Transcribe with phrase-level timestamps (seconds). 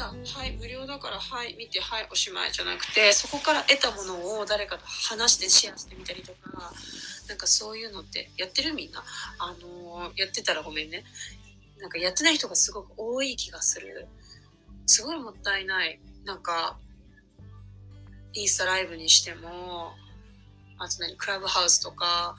[0.00, 6.72] だはい無料だからはい見てはいおしまいじゃなくてそこから得たものを誰かと話してシェアしてみたりとか
[7.28, 9.04] なんかそういうのってやってるみんな？
[9.38, 11.04] あのー、やってたらごめんね。
[11.78, 14.08] なんかやってない人がすごく多い気がする。
[14.86, 16.00] すごいもったいない。
[16.24, 16.76] なんか
[18.32, 19.92] インスタライブにしても
[20.78, 22.36] あと何クラブハウスとか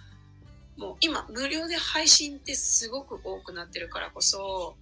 [0.78, 4.76] もう今無料で配信ってすごく多くなってるからこそ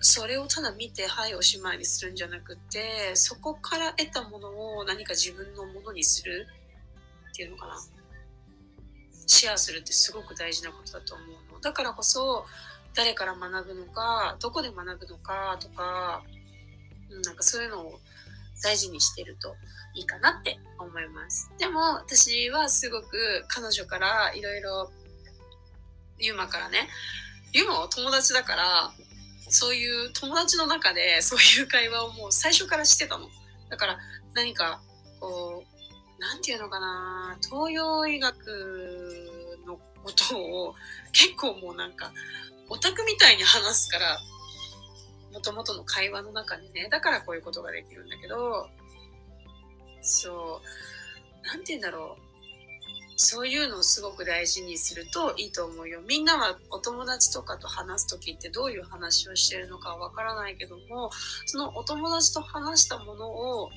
[0.00, 6.46] それをただ見てはいおしまいにするんじゃなくてそこから得たものを何か自分のものにする
[7.30, 7.74] っていうのかな
[9.26, 12.44] シェアするってすごく大事なことだと思うのだからこそ
[12.94, 16.22] 誰から学ぶのかどこで学ぶのかとか、
[17.10, 18.00] うん、なんかそういうのを
[18.62, 19.54] 大事にしてると
[19.94, 21.50] いいかなって思います。
[21.58, 24.90] でも私はすごく彼女からいろいろ
[26.18, 26.88] ユーマからね、
[27.52, 28.92] ユーマは友達だから、
[29.48, 33.28] そういう友達の中でそういう会話をもう最初からしてたの。
[33.68, 33.98] だから
[34.34, 34.80] 何か
[35.20, 40.74] こう、なんていうのかな、東洋医学のことを
[41.12, 42.12] 結構もうなんか
[42.68, 44.18] オタクみたいに話すから、
[45.32, 48.68] もともとの会話の中にね、だからこういうことができるんだけど、
[50.00, 50.62] そ
[51.42, 52.25] う、なんて言うんだろう。
[53.16, 56.00] そういうのをすごく大事にするといいと思うよ。
[56.06, 61.10] みんなはお友達とかと話す時ってどういう話をしてるのかわからないけども、
[61.46, 63.70] そのお友達と話したものを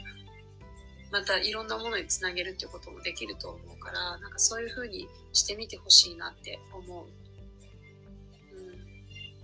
[1.12, 7.06] またいろんなものにつなげるっていうこともできると思うから、なんかそういう風にしてみてほしいなって思う。
[8.56, 8.62] う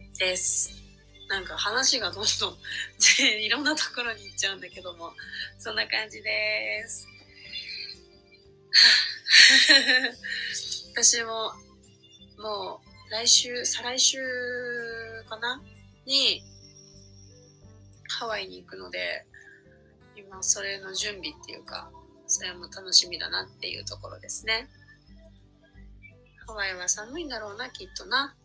[0.09, 0.13] ん。
[0.13, 0.71] です。
[1.29, 2.57] なんか話がどんどん
[3.41, 5.13] いろんなところに行っちゃうんだけども、
[5.57, 7.07] そんな感じです。
[10.93, 11.53] 私も、
[12.37, 14.17] もう来週、再来週
[15.29, 15.61] かな？
[16.05, 16.43] に、
[18.09, 19.25] ハワイに行くので、
[20.15, 21.91] 今それの準備っていうか、
[22.27, 24.69] それも楽しみだなっていうところですね。
[26.47, 28.35] ハワイは寒いんだろうな、きっとな。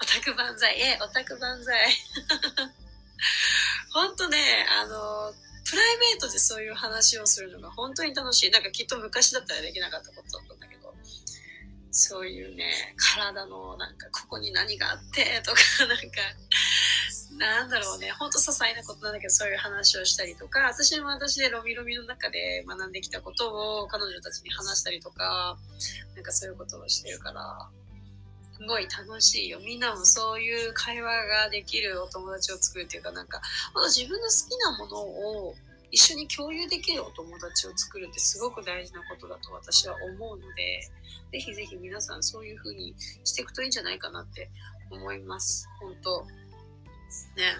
[0.00, 0.80] オタク万歳。
[0.80, 1.90] え、オタク万歳。
[3.92, 5.32] ほんとね、あの、
[5.68, 8.50] プライベートでそういう話をするのが本当に楽しい。
[8.50, 10.94] なんかきっと昔だったらできなかったことだったんだけど、
[11.90, 16.20] そういうね、体のなんかここに何があってとか、なんか、
[17.38, 25.58] なんだろうね、ほんと些細なことなんだけど、そういう話をしたりとか、私も私でロミロミの中で学んできたことを彼女たちに話したりとか、
[26.14, 27.68] なんかそういうことをしてるから、
[28.56, 29.60] すごい楽しいよ。
[29.60, 33.40] みんなもそういう会話ができるお友達を作るっていうか、なんか、
[33.94, 35.54] 自分の好きなものを
[35.90, 40.90] 一緒に共有できるお友達を作るってすごく大事なことだと私は思うので、
[41.32, 44.50] ぜひぜひ皆さんそういう風にしていくといいんじゃないかなって
[44.90, 45.68] 思います。
[45.80, 46.24] 本当
[47.36, 47.54] ね。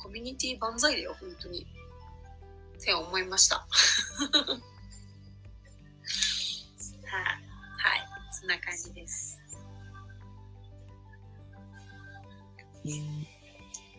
[0.00, 1.66] コミュニティ万歳だよ、本当に。
[2.80, 3.56] って思いました。
[7.06, 7.24] はい。
[7.76, 8.08] はい。
[8.32, 9.37] そんな感じです。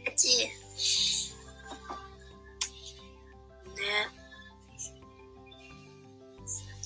[0.07, 0.51] あちね。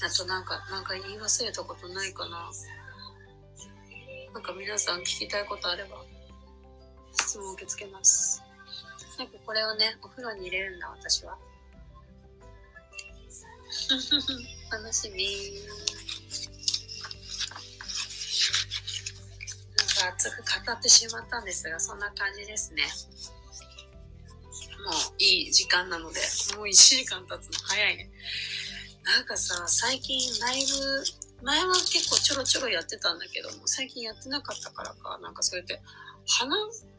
[0.05, 2.51] あとなんか、なんか言い忘れたことないかな。
[4.33, 6.03] なんか皆さん聞きたいことあれば、
[7.13, 8.43] 質問受け付けます。
[9.17, 11.37] なんかこれをね、お風呂に入れるんだ、私は。
[14.71, 15.25] 楽しみ
[20.07, 22.83] 熱く語ってしまったんですが、そんな感じですね。
[24.83, 26.19] もういい時間なので、
[26.57, 28.11] もう1時間経つの早いね。
[29.03, 35.81] なんかさ、最近ライブ、前は結構ちょろちょろやってたんだけども、最近やってなかったからか、なんかそれで、
[36.27, 36.55] 鼻、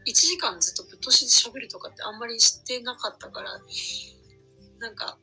[0.06, 3.60] 1時間ずっとぶっ通しで喋るとかってあんまりしてなかったから、
[4.78, 5.18] なんか、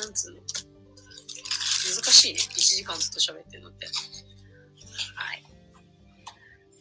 [0.00, 2.40] なんつうの、難しいね。
[2.40, 3.86] 1時間ずっと喋ってるのって。
[5.14, 5.47] はい。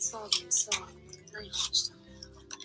[0.07, 0.87] そうね、そう。
[1.33, 1.97] 何話した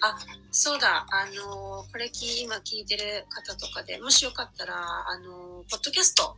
[0.06, 0.16] あ、
[0.52, 1.04] そうだ。
[1.10, 2.08] あのこれ
[2.40, 6.36] 今聞いてる方とかで、もしよかったら、あのポッドキャスト、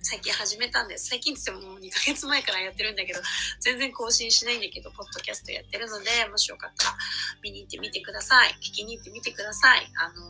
[0.00, 1.08] 最近始めたんです。
[1.08, 3.20] 最近って言ってももう2ヶ月前からやってるんだけど、
[3.58, 6.96] 全然更新しないんだけど、ポッドキャストやってるので、もしよかったら
[7.42, 8.54] 見に行ってみてください。
[8.62, 9.90] 聞きに行ってみてください。
[9.98, 10.22] あの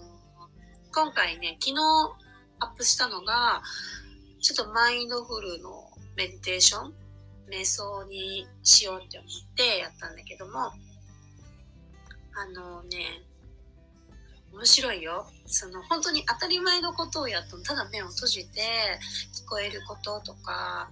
[0.95, 1.83] 今回ね、昨日
[2.61, 3.63] アップしたのが、
[4.41, 7.04] ちょっとマインドフルのメディテーション
[7.51, 13.23] 瞑想にしようって思ってやったんだけども、あのね、
[14.53, 15.27] 面白いよ。
[15.47, 18.61] その本当に当たり前のことをやっても、ただ目を閉じて
[19.33, 20.89] 聞こえることとか、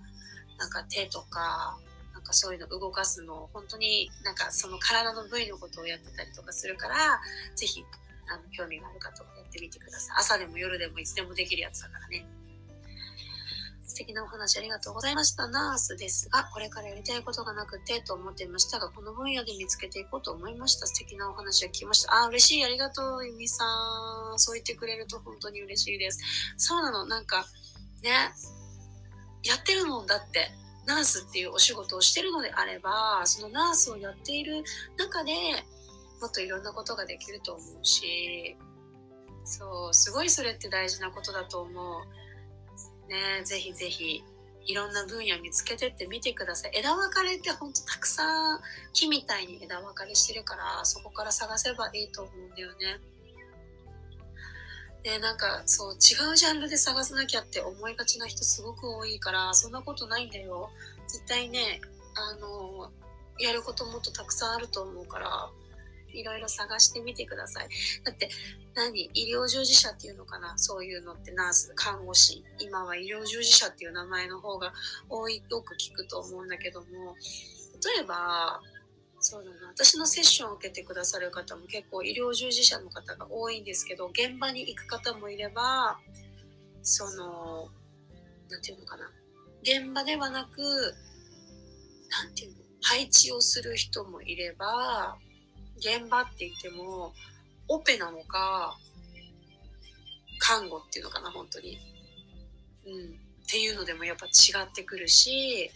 [0.58, 1.78] なんか手とか、
[2.12, 6.94] なんかそういうの動かすのを本当になんかその体の部位のことをやってたりとかするから
[7.56, 7.84] ぜひ
[8.31, 12.25] あの興味がある方はやってみてください朝でも夜でもいつでもできるやつだからね
[13.92, 15.46] 素敵なお話ありがとうございました。
[15.48, 20.86] ナースですが、これからやりたいことがなくてと思っていましたが、この分野で見つけていこうと思いました。
[20.86, 22.14] 素敵なお話を聞きました。
[22.14, 22.64] あ、嬉しい。
[22.64, 23.64] ありがとう、ゆみさ
[24.34, 24.38] ん。
[24.38, 26.20] そう言ってくれると本当に嬉しいです。
[26.56, 27.04] そうなの。
[27.04, 27.44] なんか、
[28.02, 28.10] ね、
[29.42, 30.50] やってるもんだって。
[30.86, 34.64] ナースっていうお仕事をしてるのであれば、そのナースをやっている
[34.96, 35.32] 中で
[36.20, 38.56] もっといろんなことができると思うし、
[39.44, 42.21] そう、すごいそれって大事なことだと思う。
[43.12, 44.25] ね、ぜひぜひ
[44.64, 46.70] いろんな分野見つけてってみてください。
[46.75, 48.61] 枝分かれってほんとたくさん
[48.94, 53.00] 木みたいに枝分かれしてるからそこから探せばいいと思うんだよね。
[55.03, 60.70] で、なんかそう違うジャンルで探さなきゃって思いがちな人すごく多いからそんなことないんだよ。
[61.06, 61.81] 絶対ね、
[62.14, 62.91] あの、
[63.38, 65.50] やることもっとたくさんあると思うから
[66.12, 67.69] いろいろ探してみてください。
[68.05, 68.29] だって
[68.75, 69.11] 何？
[69.14, 70.56] 医療従事者っていうのかな？
[70.56, 72.44] そういうのってナース、看護師。
[72.59, 74.73] 今は医療従事者っていう名前の方が
[75.09, 76.87] 多い、よく聞くと思うんだけども、
[77.97, 78.61] 例えば、
[79.20, 85.99] そうだな、私のセッションを受けてくださる方も結構医療従事者の方が多いんですけど、現場に行く方もいれば、
[86.82, 87.69] その、
[88.50, 89.11] なんていうのかな？
[89.62, 90.61] 現場ではなく、
[92.11, 92.56] なんていうの？
[92.85, 95.17] 配置をする人もいれば、
[95.82, 97.12] 現場って言っても、
[97.67, 98.79] オペなのか、
[100.38, 101.79] 看護っていうのかな、本当に。
[102.87, 103.11] うん。
[103.11, 104.31] っていうのでもやっぱ違
[104.62, 105.70] ってくるし、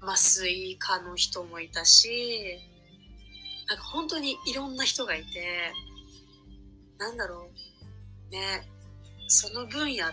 [0.00, 2.58] 麻酔科の人もいたし、
[3.68, 5.72] なんか本当にいろんな人がいて、
[6.98, 7.48] なんだろ
[8.28, 8.32] う。
[8.32, 8.68] ね。
[9.28, 10.10] その分野っ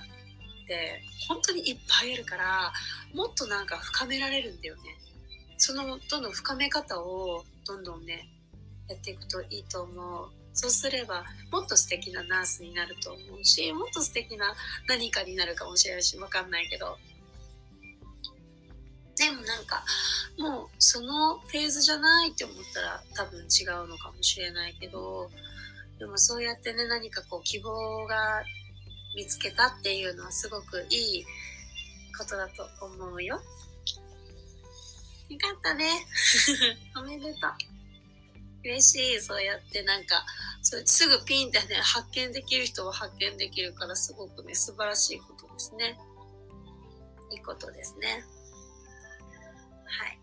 [0.67, 2.71] て本当にいっぱいあるから、
[3.13, 4.81] もっとなんか深められるんだよね。
[5.57, 8.29] そのどんどん深め方をどんどんね、
[8.87, 10.29] やっていくといいと思う。
[10.53, 14.55] そうすればもっと素敵なナースになると思うし、もっと素敵な
[14.87, 16.97] 何かになるかもしれないし、わかんないけど。
[19.15, 19.83] でもなんか、
[20.37, 25.29] もうそのフェーズじゃないって思ったら多分違うのかもしれないけど、
[25.99, 28.43] でもそうやってね、何かこう希望が
[29.15, 31.25] 見つけたっていうのはすごくいい
[32.17, 33.41] ことだと思うよ。
[35.29, 36.05] よかったね。
[37.29, 37.51] おめでとう。
[38.63, 39.21] 嬉しい。
[39.21, 40.25] そうやってなんか、
[40.61, 45.97] それすぐピンってね、発見できる人は発見できるから、すごくね、素晴らしいことですね。
[47.31, 48.23] いいことですね。
[49.85, 50.19] はい。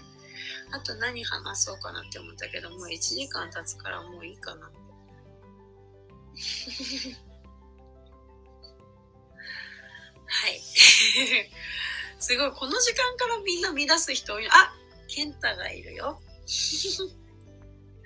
[0.72, 4.66] あと何話そうかなって思ったけど、もう1時間経つからもういいかな。
[10.26, 10.60] はい。
[12.18, 14.48] すごい、この時間からみんな乱す人多い。
[14.50, 14.74] あ
[15.14, 16.18] ケンタがいるよ。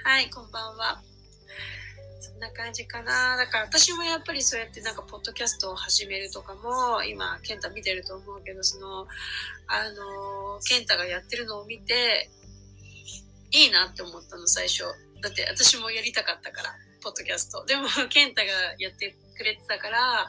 [0.05, 1.03] はい、こんばんは。
[2.21, 3.35] そんな感じかな。
[3.39, 9.07] だから私もやっぱりそうやってなんかポッドキャストを始めるとかも、今、ケンタ見てると思うけど、その、
[9.69, 12.29] あの、ケンタがやってるのを見て、
[13.53, 14.85] いいなって思ったの、最初。
[15.23, 17.65] だって私もやりたかったから、ポッドキャスト。
[17.65, 20.29] でも、ケンタがやってくれてたから、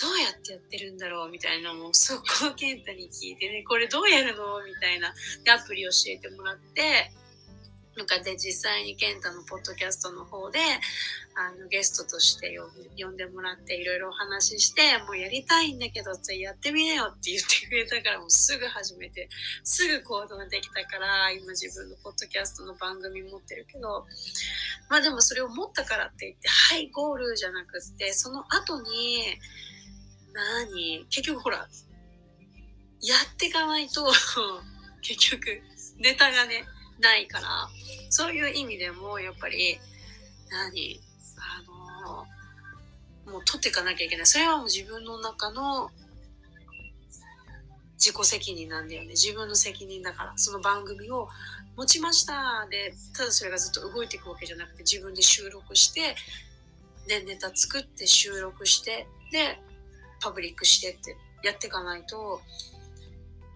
[0.00, 4.64] どうやってやってるんだろうみたいなのも、そこをケンタに聞いてね、これどうやるの？
[4.64, 5.14] みたいな。
[5.44, 7.10] で、アプリ教えてもらって、
[7.96, 10.58] なんかで実際に健太のポッドキャストの方で
[11.36, 12.58] あのゲストとして
[12.98, 19.28] 呼んでもらっていろいろお話ししてもうやりたいんだけどやってみなよって言ってくれたからもうすぐ始めて
[19.62, 24.06] すぐ行動できたから今自分のポッドキャストの番組持ってるけど
[24.90, 29.38] まあでもそれを持ったからって言ってはいゴールじゃなくってその後に
[30.34, 31.06] 何？
[31.08, 34.12] 結局ほらやっていかないと
[35.00, 35.62] 結局
[35.98, 36.66] ネタがね
[37.00, 37.68] ないから、
[38.10, 39.78] そういう意味でも、やっぱり、
[40.50, 41.00] 何？
[41.36, 41.62] あ
[43.26, 44.26] の、もう取っていかなきゃいけない。
[44.26, 45.90] それはもう自分の中の
[47.96, 49.08] 自己責任なんだよね。
[49.08, 50.32] 自分の責任だから。
[50.36, 51.28] その番組を
[51.76, 56.14] 持ちましたで、ただそれがずっと動いていくわけじゃなくて、自分で収録して、
[57.08, 59.60] で、ネタ作って収録して、で、
[60.20, 62.40] パブリックしてってやっていかないと、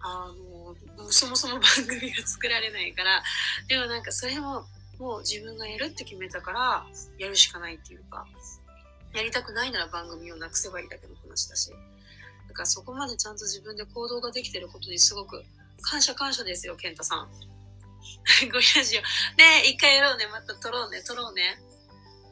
[0.01, 3.23] あの、そもそも番組が作られないから
[3.67, 4.65] でもなんかそれも
[4.99, 6.85] もう自分がやるって決めたから
[7.17, 8.27] やるしかないっていうか
[9.13, 11.71] やりたくないなら番組をなくせばいいだけの話だし
[12.47, 15.43] だからそこまでちゃんと自分で行動ができてることにすごく
[15.81, 17.29] 感謝感謝ですよ健太さん。
[18.51, 19.01] ごラジオ。
[19.37, 20.27] ね一回やろうね。
[20.27, 21.01] また撮ろうね。
[21.03, 21.57] 撮ろうね。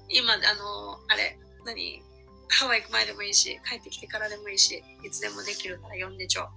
[0.10, 2.04] 今あのあれ何？
[2.50, 6.50] ハワイ行く前でもいいし帰ってきてからでもいいしいつでもできるから呼んでちょ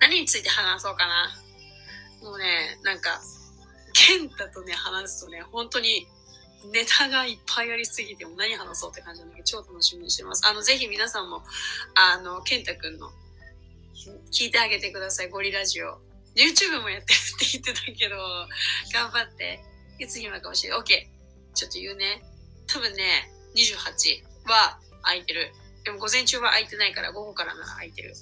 [0.00, 1.30] 何について話そうかな。
[2.22, 3.20] もうね、なんか、
[3.92, 6.06] ケンタとね、話すとね、本当に
[6.72, 10.46] ネタがいっぱいありすぎて、も何話そうって感じなんだけど、超楽しみにしてます。
[10.46, 11.42] あの、ぜひ皆さんも、
[11.94, 13.10] あの、ケンタくんの、
[14.32, 15.98] 聞いてあげてください、ゴリラジオ。
[16.34, 18.16] YouTube もやってるって言ってたけど、
[18.92, 19.60] 頑張って。
[19.98, 20.80] いつ暇かもしれない。
[20.80, 20.84] OK。
[21.54, 22.22] ちょっと言うね。
[22.66, 25.52] 多分ね、28は空いてる。
[25.84, 28.14] でも午前中は空いてないから、午後からなら空いてる。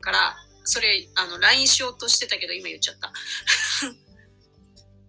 [0.00, 3.12] から、それ、あの、LINE しようとしてたけど、今言っちゃった。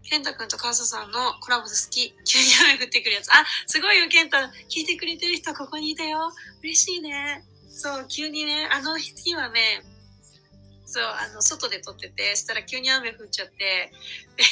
[0.04, 2.14] ケンタ君とカーサさんのコラボ好き。
[2.26, 3.32] 急に雨降ってくるやつ。
[3.34, 4.52] あ、すごいよ、ケンタ。
[4.70, 6.32] 聞いてくれてる人ここにいたよ。
[6.62, 7.44] 嬉しいね。
[7.70, 9.84] そう、急にね、あの日はね、
[10.86, 13.92] そう、あの、外で撮ってて、そしたら急に雨降っちゃって、
[14.38, 14.44] で、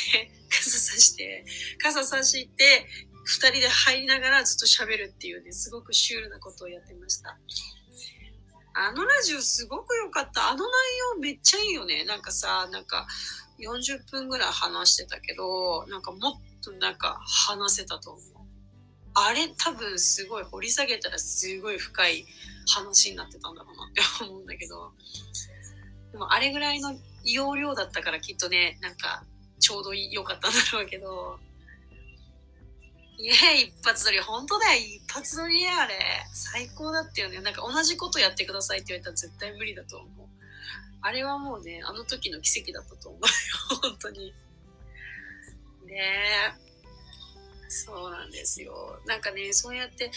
[0.49, 1.45] 傘さして、
[1.77, 2.87] 傘さして、
[3.23, 7.37] 二人で入りながらずっと喋るっていうね、すごくシュールなことをやってました。
[8.73, 10.49] あのラジオすごく良かった。
[10.49, 10.63] あの内
[11.15, 12.05] 容めっちゃいいよね。
[12.05, 13.05] なんかさ、なんか
[13.59, 16.19] 40分ぐらい話してたけど、なんかもっ
[16.63, 18.23] となんか話せたと思う。
[19.13, 22.25] あれ多分すごい掘り下げたらすごい深い
[22.73, 24.93] 話になってたんだろうなって思うんだけど、
[26.13, 29.23] でもあれぐらいの容量だったからきっとね、なんか
[29.59, 31.39] ちょうど良かったんだろうけど、
[33.17, 34.19] いや、一発撮り。
[34.19, 34.81] 本当だよ。
[34.81, 35.95] 一発撮りや、あれ。
[36.33, 37.39] 最高だったよね。
[37.41, 40.27] なんか同じことやってくださいって言われたら絶対無理だと思う。
[41.01, 43.27] あれはもうね、あの時の奇跡だったと思うよ。
[43.81, 44.33] 本当に。
[45.85, 46.71] ねえ。
[47.69, 48.99] そうなんですよ。
[49.05, 50.11] なんかね、そうやって、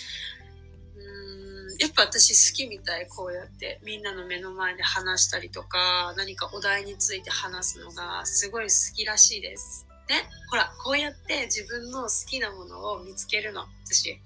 [0.96, 3.06] うん、やっぱ私好きみたい。
[3.08, 9.86] こうやってみんなの目の前で話したりとか、何かお題について話すのがすごい好きらしいです。
[10.08, 14.20] ね、ほら、こうやって自分の好きなものを見つけるの、私。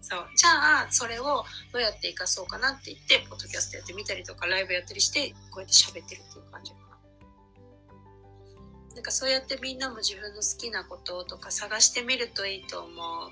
[0.00, 0.28] そう。
[0.36, 6.82] じゃあ、それをどうやって活かそうかなって言って、ポッドキャストやってみたりとか、ライブやったりして、こうやって喋ってるっていう感じかな。
[8.94, 13.30] なんかそうやってみんなも自分の好きなこととか探してみるといいと思う。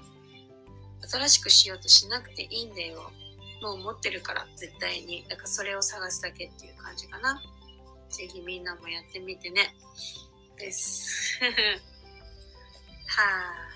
[1.09, 3.11] 新しくしようとしなくていいんだよ。
[3.63, 5.27] もう持ってるから、絶対に。
[5.29, 7.43] だからそれを探すだけっていう感じかな。
[8.09, 9.75] ぜひみんなもやってみてね。
[10.61, 11.41] です。
[13.09, 13.23] は
[13.67, 13.71] あ。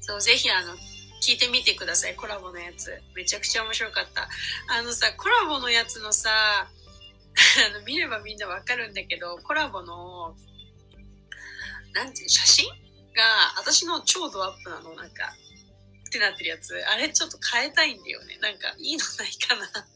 [0.00, 0.74] そう、ぜひあの、
[1.22, 2.16] 聞いてみてください。
[2.16, 2.90] コラボのやつ。
[3.14, 4.28] めちゃくちゃ面白かった。
[4.68, 6.68] あのさ、コラボのやつのさ、あ
[7.78, 10.34] の、見ればみんなわかるんだけど、コラボの、
[11.92, 12.72] なんていう、写真が、
[13.58, 15.34] 私の超ドアップなの、なんか。
[16.08, 18.36] ってなってるやつ、あれちょっと変えたいんだよね。
[18.40, 19.68] なんか、いいのないかな。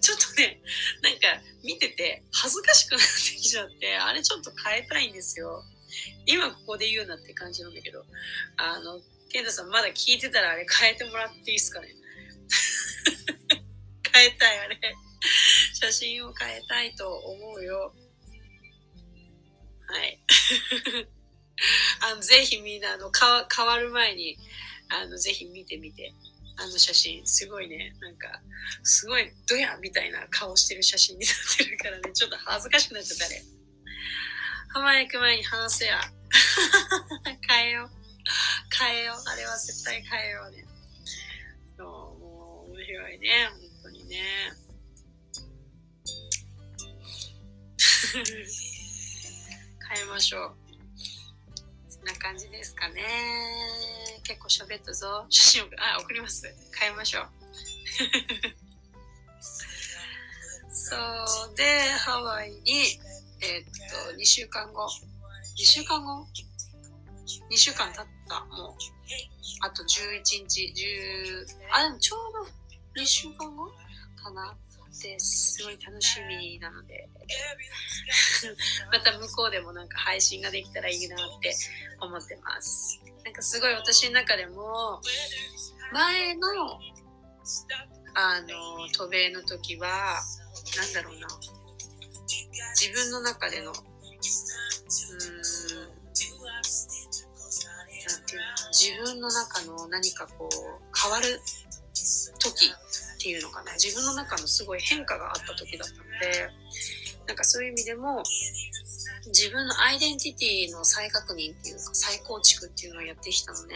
[0.00, 0.60] ちょっとね、
[1.02, 5.64] なんか見てて恥ずかしくなってきちゃって、あれちょっと変えたいんですよ。
[6.26, 8.04] 今ここで言うなって感じなんだけど、
[8.56, 9.00] あの、
[9.30, 11.88] ケンタさんまだ聞いてたらあれ変えてもらっていいですかね
[14.12, 14.78] 変えたい、あれ。
[15.74, 17.94] 写真を変えたいと思うよ。
[19.86, 20.18] はい。
[22.00, 24.38] あのぜひみんなあの変わる前に
[24.90, 26.12] あの、ぜひ見てみて。
[26.56, 28.28] あの写真、すごいね、なんか、
[28.82, 33.42] すごいドヤみたいな顔してる写真になってるからね、ちょっと恥ずかしくなっちゃったね。
[34.68, 36.00] 浜へ行く前に話せや。
[37.48, 37.90] 変えよう。
[38.78, 39.22] 変えよう。
[39.26, 40.66] あれは絶対変えようね。
[41.78, 41.86] そう、
[42.20, 44.22] もう面白いね、本当にね。
[49.94, 50.59] 変えましょう。
[52.04, 53.02] な感じですかね。
[54.22, 55.26] 結構喋ったぞ。
[55.28, 56.42] 写真を、あ、送ります。
[56.78, 57.28] 変えましょう。
[60.72, 60.96] そ
[61.52, 61.64] うで、
[61.98, 62.58] ハワイに、
[63.42, 63.64] えー、っ
[64.08, 64.86] と、2週間後。
[65.58, 66.26] 2週間後
[67.50, 68.44] ?2 週間経った。
[68.46, 68.74] もう。
[69.62, 72.20] あと11日、10、あ、でもちょう
[72.94, 73.66] ど2週間後
[74.16, 74.56] かな。
[75.00, 77.08] ですごい楽しみなので。
[78.92, 81.54] また向こうでもなんか配信ができたらいいなって
[82.00, 83.00] 思ってます。
[83.24, 85.00] なんかすごい私の中でも
[85.92, 86.80] 前の
[88.14, 90.20] あの渡米の時は
[90.76, 91.28] なんだろうな。
[92.74, 93.80] 自分の中でのうーん
[96.40, 100.56] なんていうの自分の中の何かこう
[100.96, 101.40] 変わる
[102.38, 102.70] 時
[103.20, 106.50] ていうのかな自分の中のすごい変化があった時だったので
[107.26, 108.22] なんかそういう意味でも
[109.26, 113.74] 自分のアイデンティティの再確認っていうか再構築っていうのをやってきたのね。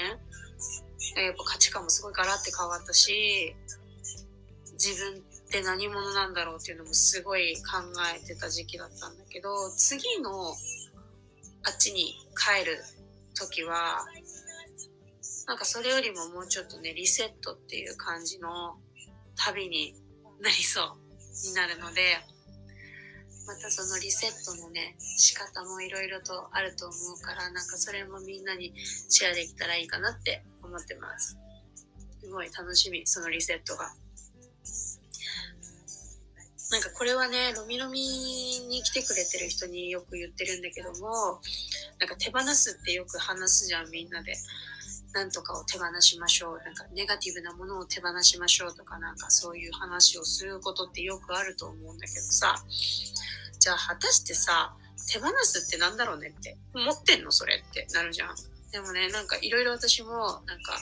[1.17, 3.55] やっぱ価値観もすごいガラって変わったし
[4.73, 5.21] 自分っ
[5.51, 7.83] て何者なんだろうっていうのもすごい考
[8.17, 10.55] えてた時期だったんだけど次の
[11.63, 12.79] あっちに帰る
[13.35, 14.07] 時は
[15.47, 18.77] なんかそれよりももうちょっとね、リセットっていう感じの
[19.37, 19.95] 旅に
[20.41, 22.19] なりそうになるので、
[23.47, 28.73] またそのリセットのね、仕方もいろいろとあると思うから、なんかそれもみんなに
[29.09, 31.37] シェアできたらいいかなって思ってます。
[32.21, 33.93] すごい楽しみ、そのリセットが。
[36.71, 41.41] なんかこれはね、ロミロミに来てくれてる人によく言ってるんだけども、
[42.01, 44.35] なんか手放すってよく話すじゃん、みんなで。
[45.15, 46.59] なんとかを手放しましょう。
[46.65, 52.57] なんかネガティブなものを手放しましょうとかなんかそういう話をすることってよくあると思うんだけどさ。
[53.61, 54.75] じゃあ果たしてさ、
[55.11, 56.59] 手放すってなんだろうねって。
[56.75, 58.35] 持ってんのそれってなるじゃん。
[58.73, 60.77] でもね、なんかいろいろ私もなんか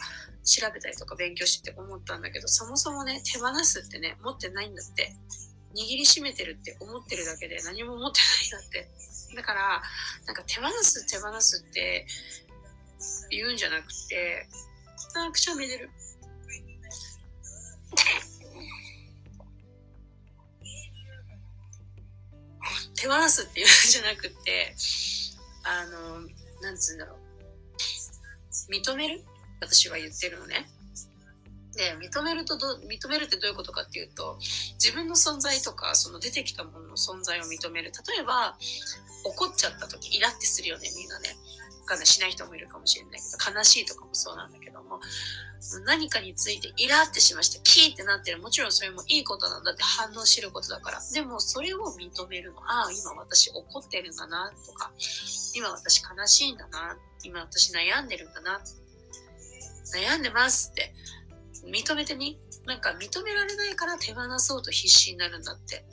[0.44, 5.14] 調べたりとか勉強してて思ったんだけど、そもそもね、手放すってね、持ってないんだって。
[5.74, 8.20] 握りしめてるって思ってるだけで何も持って
[8.50, 8.90] ないんだって。
[9.36, 9.82] だから、
[10.26, 12.06] なんか手放す手放すって
[13.30, 14.48] 言うんじゃなくて、
[15.14, 15.90] あ、くしゃみ出る。
[22.94, 24.74] 手放すっていうんじゃなくて、
[25.64, 26.20] あの、
[26.60, 27.18] なんつうんだろう。
[28.70, 29.24] 認める？
[29.60, 30.68] 私は言ってるのね。
[31.74, 34.38] で、認めるとど、認めるってどういうことかっていうと、
[34.74, 37.90] 自分の存在とか、その出てきたものの存在を認める。
[38.06, 38.56] 例えば、
[39.24, 41.36] 怒っちゃった時、イラってするよね、みんなね。
[41.84, 45.00] かんない、しない人もいるかもしれないけど、悲しいとかもそうなんだけども、
[45.84, 48.40] 何かについてイラってしました、キーってなってる。
[48.40, 51.00] もちろんそれもいいことなんだって反応してることだから。
[51.12, 52.60] でも、それを認めるの。
[52.60, 54.92] ああ、今私怒ってるんだな、とか、
[55.54, 58.60] 今私悲しいんだな、今私悩んでるんだな、
[59.94, 60.94] 悩んでますって
[61.64, 62.38] 認めてみ？
[62.64, 65.84] なんか認められないから手放そうと必死になるんだって。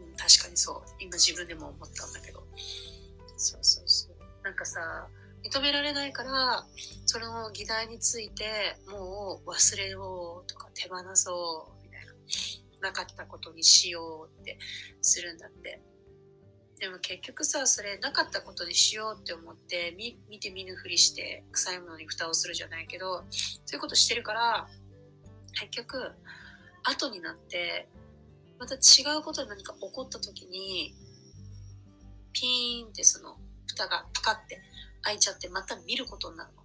[0.00, 0.82] うん、確かにそう。
[1.00, 2.46] 今自分でも思ったんだけど。
[3.38, 4.44] そうそうそう。
[4.44, 5.08] なんかさ、
[5.44, 6.66] 認められないから、
[7.06, 12.06] その議題についてもう忘れようとか手放そうみたい
[12.80, 12.88] な。
[12.88, 14.58] なかったことにしようって
[15.00, 15.80] するんだって。
[16.78, 19.96] でも結局さそれなかったことにしようって思って
[20.28, 23.24] 見て見ぬふりして臭いものに蓋をするじゃないけど
[23.66, 24.68] そういうことしてるから
[25.54, 26.12] 結局
[26.84, 27.88] 後になって
[28.60, 28.78] また違
[29.18, 30.94] うことで何か起こった時に
[32.38, 34.60] ピーンってその蓋がパカって
[35.02, 36.62] 開いちゃってまた見ることになるの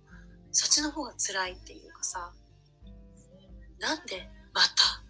[0.51, 2.31] そっちの方が辛いっていうかさ
[3.79, 4.67] なんでまた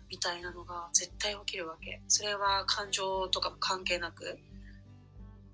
[0.10, 4.38] みたいなのが絶対起きるわけそれは感情とかも関係なく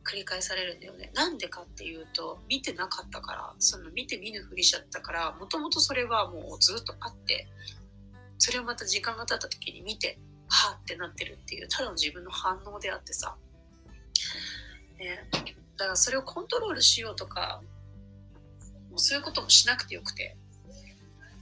[0.09, 1.11] 繰り返されるんだよね。
[1.13, 7.47] なんでかっていうと、見てなかったから、その見て見ぬふりしちゃったから、もともとそれはもうずっとあって、
[8.39, 10.17] それをまた時間が経った時に見て、
[10.47, 13.35] はぁってなってるっていう、ただの自分の反応であってさ。
[14.99, 15.27] ね、
[15.77, 17.61] だからそれをコントロールしようとか、
[18.89, 20.35] もうそういうこともしなくてよくて。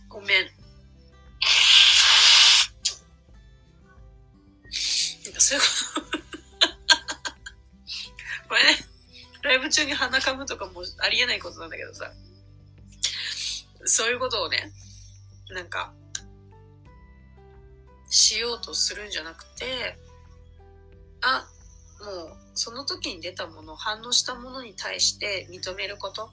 [0.10, 0.28] ごめん。
[5.26, 5.68] なんかそういうこ
[6.02, 6.08] と
[8.48, 8.88] これね、
[9.42, 12.14] ライブ中に鼻かむとかもありえないことなんだけどさ、
[13.86, 14.72] そういうことをね、
[15.50, 15.94] なんか、
[18.10, 19.98] しようとするんじゃなくて、
[21.22, 21.50] あ、
[22.00, 26.32] もうその時に出たもの、反応したものに対して認めること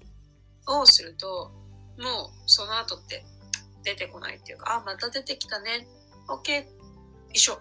[0.66, 1.52] をすると、
[1.98, 3.24] もうその後って
[3.82, 5.86] 出てこないっていうか、あ、また出てきたね。
[6.28, 6.66] OK。
[7.32, 7.52] 一緒。
[7.52, 7.60] は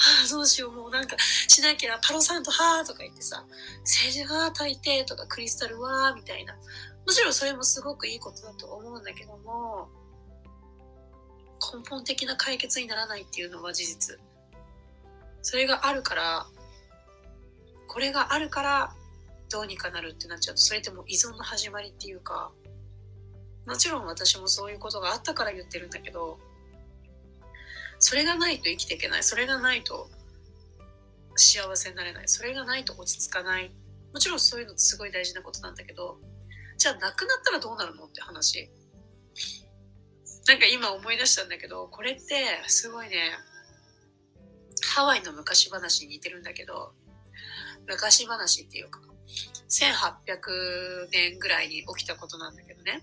[0.24, 1.16] あ、どうしよう、もうなんか
[1.48, 3.44] しなきゃ、パロさんとはあとか言ってさ、
[3.80, 6.54] 政治が炊いてとかクリスタルはみたいな。
[6.54, 9.88] もちろんそれもすごくいいことだと思うんだけども、
[11.74, 14.18] 根本的な解決にならないっていうのは事実。
[15.42, 16.46] それがあるから、
[17.90, 18.94] これがあるから
[19.50, 22.52] どうにかなるってなっちゃうと、それってもう依存の始まりっていうか、
[23.66, 26.38] もちろん私もそういうことがあったから言ってるんだけど、
[27.98, 29.24] それがないと生きていけない。
[29.24, 30.08] それがないと
[31.34, 32.28] 幸せになれない。
[32.28, 33.72] それがないと落ち着かない。
[34.12, 36.20] もちろんそういうのってすごい大事なことなんだけど、
[36.78, 38.70] じゃあなくなったらどうなるのって話。
[40.46, 43.32] なんか今思い出したんだけど、これってすごいね、
[44.94, 46.94] ハワイの昔話に似てるんだけど、
[47.86, 49.00] 昔話っていうか、
[49.68, 53.02] 1800年ぐらいに起きたことなんだけどね。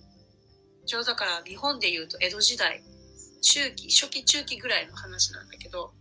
[0.86, 2.82] ちょうどだから日本で言うと江戸時代
[3.42, 5.94] 中期、初期中期ぐらいの話なんだけど、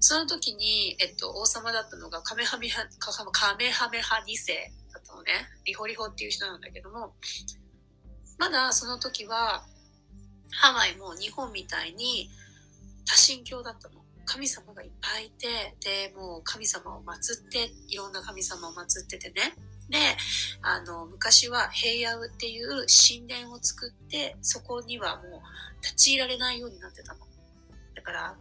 [0.00, 4.54] その時に、えっと、王様だったのがカメハメハ、カメハメハ2世
[4.92, 5.32] だったのね。
[5.64, 7.14] リホリホっていう人なんだけども、
[8.38, 9.64] まだその時は、
[10.52, 12.30] ハワイも日本みたいに
[13.04, 14.05] 多神教だったの。
[14.26, 19.54] 神様がいっぱいいて、で、もう神様を祀って、いろんな神様を祀っててね。
[19.88, 19.98] で、
[20.62, 27.20] あの、昔は平野っていう神殿を作って、そこにはもう立ち入られないようになってたの。
[27.94, 28.36] だから、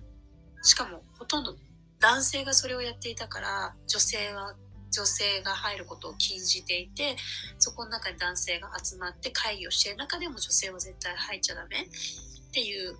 [0.63, 1.55] しかもほとんど
[1.99, 4.55] 男性がそれをやっていたから、女性は
[4.95, 7.17] 女性が入ることを禁じていて
[7.59, 12.99] そこの中に男性が集まって会議をしている中でも女性は絶対入っちゃダメっていう考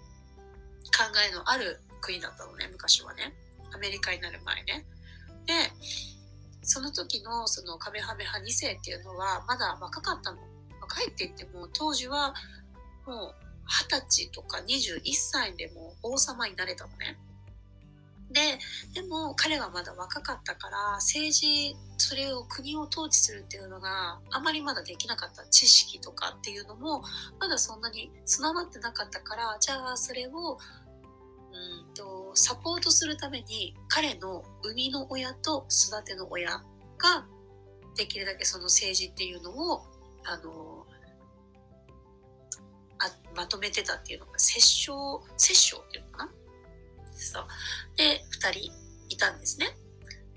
[1.30, 3.33] えのある国だったのね昔はね。
[3.73, 4.85] アメリカになる前ね。
[5.45, 5.53] で
[6.61, 10.37] その時のそのカメハメハ2世っていうのはまだ若かったの。
[10.81, 12.33] 若いって言っても当時は
[13.05, 13.45] もう
[13.89, 17.17] 20歳とか21歳でも王様になれたのね。
[18.31, 18.59] で、
[18.93, 25.45] でも彼はまだ若かったから、政治、それを国を統治するっていうのがあまりまだできなかった。
[25.47, 27.03] 知識とかっていうのも、
[27.39, 31.85] まだそんなに備わってなかったから、じゃあそれを、うん、
[32.36, 37.26] サポートするために彼の生みの親と育ての親が
[37.95, 39.82] できるだけその政治っていうのを、
[40.26, 40.86] あの、
[43.00, 46.32] あまとめてたっていうのが、摂政、摂政っていうのかな？
[47.13, 47.48] そう。
[47.95, 48.71] で、2人
[49.10, 49.78] いたんですね。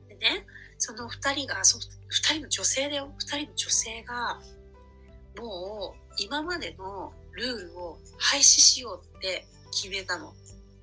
[0.09, 0.47] でね、
[0.79, 1.81] その2人が、そ2
[2.35, 3.13] 人の女性だよ。
[3.21, 4.41] 2人の女性が、
[5.37, 10.33] もう今までのルールを廃止しようって決めたの。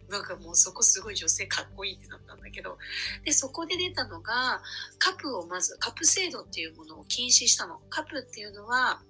[0.09, 2.77] なんかもうそこすごい女性かっこいいってなったんだけど。
[3.23, 4.61] で、そこで出たのが、
[4.99, 7.79] カプをまず、カプ制度っていうものを禁止したの。
[7.89, 9.01] カプっていうのは、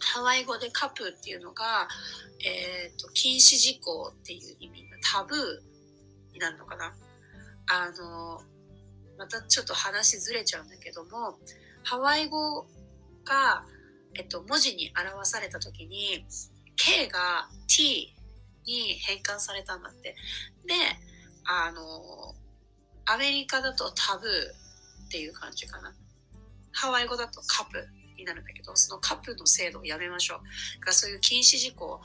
[0.00, 1.88] ハワイ語でカプっていうのが、
[2.44, 5.68] え、ー、と、禁止事項っていう意味のタブー
[6.32, 6.94] になるのかな
[7.70, 8.40] あの
[9.18, 11.38] またちょっと話ずれちゃうんだけども
[11.84, 12.66] ハワイ語
[13.24, 13.64] が、
[14.14, 16.24] えっと、文字に表された時に
[16.76, 18.14] K が T
[18.68, 20.14] に変換されたんだって。
[20.66, 20.74] で
[21.44, 22.34] あの
[23.06, 25.94] アメリカだとタブーっていう感じかな。
[26.72, 30.84] ハワイ語だとカップになるんだけどそのカップの制度をやめましょう。
[30.84, 32.00] がそういう禁止事項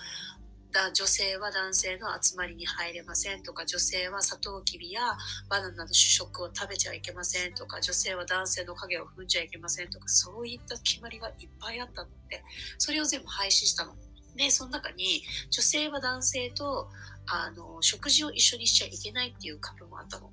[0.74, 5.02] だ女性は男性の集まりに入れませんとか女性はサトウキビや
[5.48, 12.44] バナナの主食を食べちゃいけませんとか女性は男性の影を踏んじゃいけませんとかそういった決まりがいっぱいあったので
[12.80, 13.94] それを全部廃止したの。
[14.36, 16.90] でその中に女性は男性と
[17.28, 20.30] あの食事を一緒にしちゃいけないっていうカップもあったの。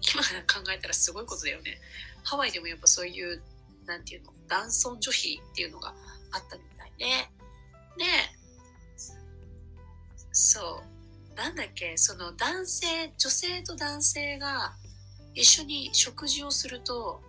[0.00, 1.78] 今考えたらすごいことだよね。
[2.24, 3.42] ハワイでもやっぱそういう、
[3.84, 5.92] なんていうの、男尊女卑っていうのが
[6.30, 7.06] あったみたいで、
[7.96, 8.04] で、
[10.32, 10.82] そ
[11.34, 14.72] うなんだっけその男性女性と男性が
[15.34, 17.20] 一緒に食事をすると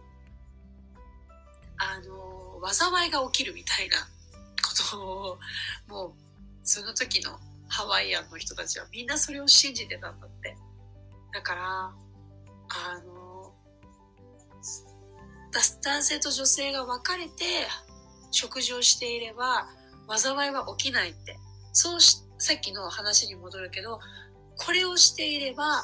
[1.78, 4.08] あの災いが起きるみたいな
[4.62, 5.40] ことを
[5.88, 6.14] もう
[6.64, 10.56] その時のハワイアンの人たちはみんなそれを信じてたんだって。
[11.32, 11.94] だからあ
[13.06, 13.54] の
[15.82, 17.32] 男性と女性が別れて
[18.32, 19.68] 食事をしていれば
[20.08, 21.38] 災いは起きないって。
[21.72, 24.00] そうしさっきの話に戻るけど
[24.58, 25.84] これをしていれば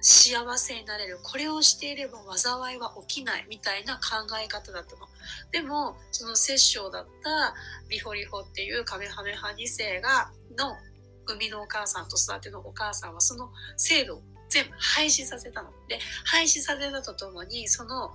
[0.00, 1.18] 幸せになれる。
[1.22, 5.06] これをしていれば災いは起きないみたいな考え方だったの
[5.50, 7.54] でもその摂政だった
[7.88, 10.76] リホリホっていうカメハメハ2世がの
[11.26, 15.70] 生みのお母さんと育てのお母さんはその制度を全部廃止させたの。
[15.88, 18.12] で廃止させたとともにその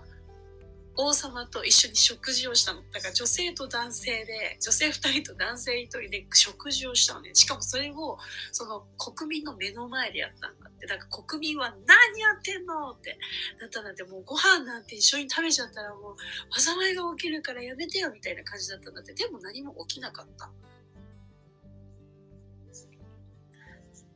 [0.95, 2.81] 王様と一緒に食事をしたの。
[2.91, 7.31] だから女性と男性で、女性2人と男性1人で食事をしたのね。
[7.33, 8.17] しかもそれを、
[8.51, 10.85] その国民の目の前でやったんだって。
[10.85, 13.17] だから国民は何やってんのって
[13.59, 19.13] なったなんてもうご飯なんて一緒に食べちゃったらもう災いが起きるからやめてよみたいな感じだったんだって。
[19.13, 20.45] でも何も起きなかった。
[20.45, 20.49] っ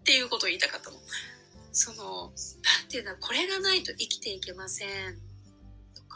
[0.03, 0.97] ていうことを言いたかったの。
[1.71, 2.33] その、なん
[2.89, 5.26] ていうのこれがないと生きていけません。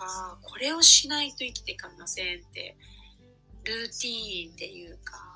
[0.01, 2.75] かこれをしないと生きていかませんって
[3.63, 5.31] ルーティーンっていうか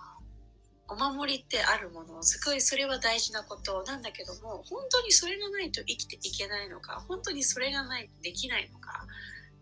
[0.87, 3.83] お守りってあるものすごいそれは大事なこと。
[3.87, 9.05] なんだけども本当にそれがないと生きていけないのか本当にそれがないとできないのか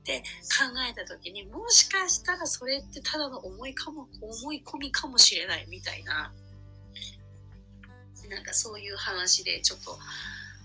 [0.01, 6.31] って考えた時にもしかしたらそれってただの思いかも思い込みかもしれないみたいな。
[8.29, 9.97] なんかそういう話でちょっと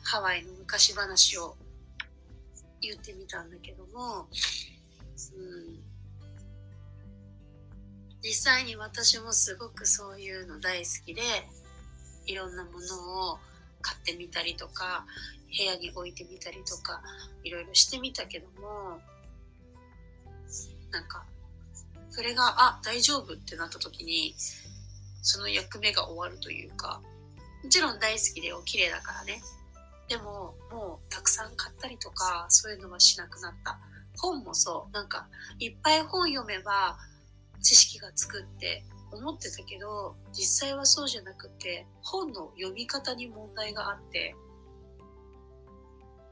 [0.03, 1.57] ハワイの昔話を
[2.81, 5.81] 言ってみたんだけども、うん、
[8.23, 11.23] 実際に私もすごくそういうの大好きで
[12.27, 13.39] いろんなものを
[13.81, 15.05] 買ってみたりとか
[15.57, 17.01] 部屋に置いてみたりとか
[17.43, 18.99] いろいろしてみたけども
[20.91, 21.25] なんか
[22.11, 24.35] それがあ大丈夫ってなった時に
[25.23, 27.01] その役目が終わるというか
[27.63, 29.41] もちろん大好きでお綺麗だからね。
[30.09, 33.79] でももうたくさん買ったりとかそういうのはしなくなった。
[34.17, 34.93] 本もそう。
[34.93, 36.99] なんかいっぱい本読めば
[37.63, 44.35] 知識がつくって思ってたけど実際はそうじゃなくて本の読み方に問題があって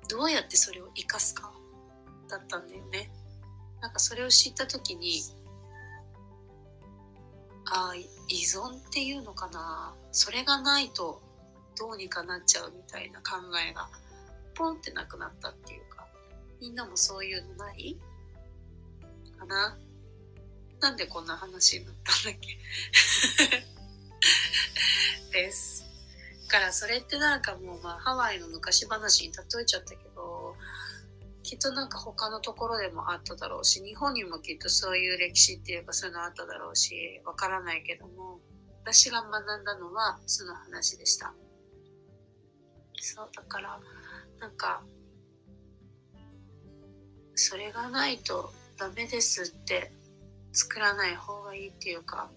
[0.08, 1.52] どうやってそれを生かすか
[2.28, 3.10] だったんだよね。
[3.80, 5.22] なんかそれを知った時に
[7.66, 8.06] ああ依
[8.44, 9.94] 存っていうのかな。
[10.12, 11.20] それがないと
[11.78, 13.36] どうにかなっちゃうみたいな考
[13.68, 13.88] えが
[14.54, 16.06] ポンってなくなったっていうか
[16.60, 17.96] みんなもそういうのない？
[19.38, 19.76] かな？
[20.80, 22.58] なんでこんな話になったんだっけ？
[25.32, 25.84] です。
[26.48, 30.54] からそれってなんかもうまあハワイの昔話に例えちゃったけど
[31.42, 38.38] きっとなんか他のところでもあっただろうし日本にもきっとそういう歴史っていうかそういうのあっただろうしわからないけども
[38.84, 41.34] 私が学んだのはその話でした。
[42.98, 43.80] そうだから
[44.40, 44.82] なんか
[47.34, 49.92] それがないとダメですって
[50.52, 52.30] 作らない方がいいっていうか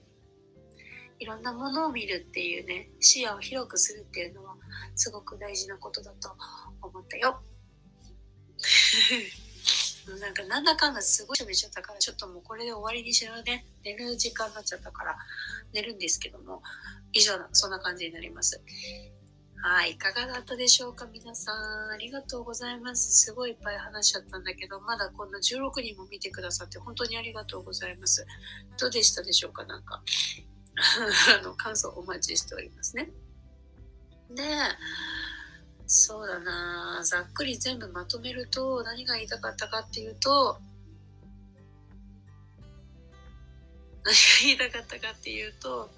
[1.20, 4.56] いろんなものを見るっていうね視野を広くするっていうのは
[4.96, 6.30] すごく大事なことだと
[6.82, 7.42] 思ったよ。
[10.20, 15.16] なんかなんだかんだすごい喋っちゃったからちょっともうこれで終わりにしようね寝る時間になっちゃったから
[15.72, 16.64] 寝るんですけども
[17.14, 18.60] 以上そんな感じになります。
[19.62, 21.06] はい、いかがだったでしょうか？
[21.12, 21.90] 皆さん。
[21.92, 23.12] ありがとうございます。
[23.26, 28.26] すごいいっぱい話しちゃったんだけど、まだこんな16人も見てくださって本当にありがとうございます。
[28.80, 29.66] どうでしたでしょうか？
[29.66, 30.02] なんか、
[31.42, 33.12] あの、感想お待ちしておりますね。
[34.32, 34.44] で、
[35.88, 40.62] そうだなざっくり全部まとめると何が言いたかったかっていうと、
[44.06, 45.92] 何が言いたかったかっていうと、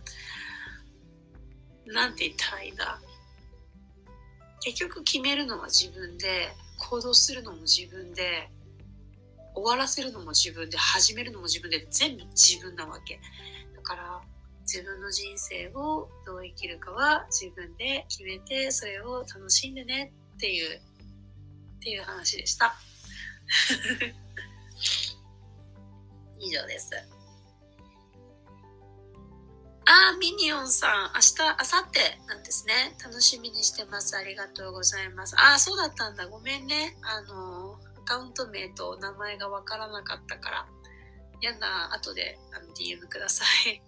[1.86, 3.00] なんて言ったらいいんだ？
[4.62, 8.50] 結局決めるのは自分で行動するのも自分で
[9.54, 13.20] 終わらせるのも自分で始めるのも自分で全部自分なわけ。
[13.76, 14.22] だから
[14.62, 20.82] 自分の人生をどう生きるかは自分で決めてそれを楽しんでねっていうっ
[21.84, 22.76] ていう話でした。
[26.40, 27.21] 以上です。
[29.86, 32.96] あー、ミニオンさん、明日、明後日なんですね。
[33.04, 34.16] 楽しみにしてます。
[34.16, 35.36] ありがとうございます。
[35.38, 36.28] あー、そうだったんだ。
[36.28, 36.96] ごめんね。
[37.02, 40.68] あのアカウント名と名前がわからなかったから。
[41.42, 43.82] やだ、後であの DM ください。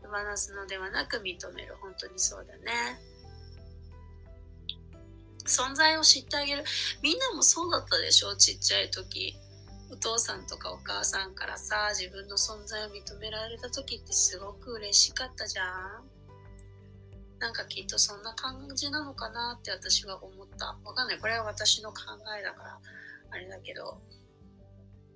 [0.00, 1.76] 手放すのではなく認める。
[1.80, 3.00] 本当にそうだね。
[5.46, 6.64] 存在を知ってあげる。
[7.02, 8.36] みんなもそうだったでしょ？
[8.36, 9.36] ちっちゃい時。
[9.90, 16.04] お父さんとかお母さんからさ自分の存在を認められた時ってすごく嬉しかったじゃん。
[17.40, 20.78] なんかきっとそんな感じなのかなって私は思った。
[20.84, 21.18] わかんない。
[21.18, 22.02] これは私の考
[22.38, 22.78] えだから
[23.30, 24.00] あれだけど。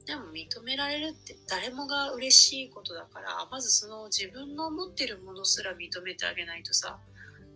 [0.06, 6.98] でも認められるって誰もが嬉しいことだからまずその自分の持ってるものすら認めてあげないとさ、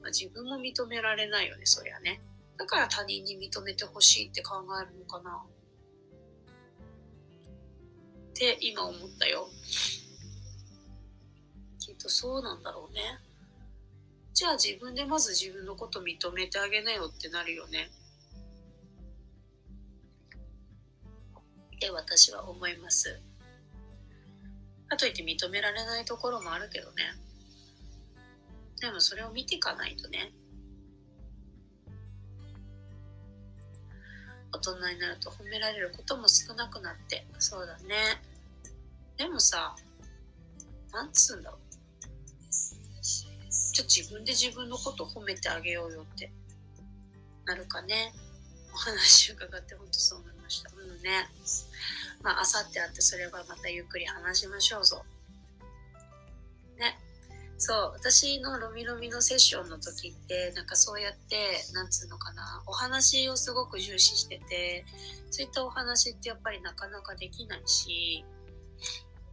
[0.00, 2.22] まあ、自分も認められないよねそりゃね。
[2.56, 5.42] だから他人に認めてほしいって考えるのかな。
[8.38, 9.48] って今思ったよ。
[11.80, 13.00] きっとそうなんだろうね。
[14.32, 17.90] じゃあ自分でまず自分のこと認めてあげなよってなるよね。
[21.74, 23.20] って私は思います。
[24.86, 27.02] かといって認められないところもあるけどね。
[28.80, 30.32] でもそれを見ていかないとね。
[34.52, 38.22] 大人になると褒められることも少なくなってそうだね
[39.18, 39.74] でもさ
[40.92, 41.68] なんつうんだろう。
[43.72, 46.32] ちょ自分で自分のこと褒めてあげようよって。
[47.44, 48.12] なるかね。
[48.72, 50.70] お話伺って本当そう思いました。
[50.76, 51.28] うんね。
[52.22, 55.04] まああさってあってそれはまたゆっくり話しましょうぞ。
[56.78, 56.98] ね。
[57.58, 57.92] そう。
[57.94, 62.62] 私のロミロミのセッションの時ってなんかそうやってなんつうのかな。
[62.66, 64.84] お話をすごく重視してて
[65.30, 68.24] そういったお話ってやっぱりなかなかできないし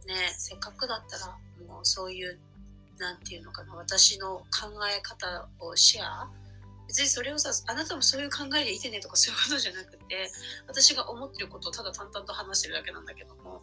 [0.06, 2.38] ねせっかくだったらもうそういう
[2.98, 6.30] 何て言うのかな私の考え方をシェア
[6.88, 10.30] 別にそれをさあなたもそういう考えでいてねとかそういうことじゃなくて
[10.66, 13.60] 私が思ってることをただ淡々と話してるだけなんだけども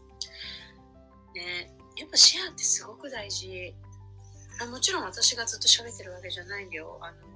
[1.33, 3.73] ねやっぱシェアってすごく大事
[4.61, 6.99] あもちろん私がずっと喋ってるわけじゃないんだよ。
[7.01, 7.33] あの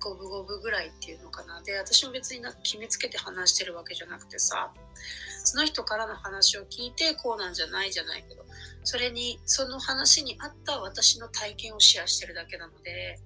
[0.00, 1.60] 五分五分ぐらいっていうのかな。
[1.62, 4.72] で、私も別にな決めつけて話してるわけじゃなくてさ、
[5.48, 8.44] その人からの話を聞いてこうなんじゃないじゃないけど、
[8.84, 13.18] それに、その話に合った私の体験をシェアしてるだけなので、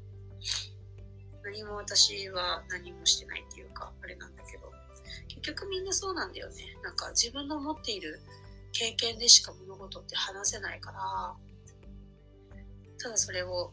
[1.45, 4.73] 何も私は何もしてないっていうか、あれなんだけど。
[5.29, 6.55] 結局みんなそうなんだよね
[6.85, 8.21] なんか自分の持っている
[8.73, 11.35] 経験でしか物事って話せないから
[13.03, 13.73] ただそれを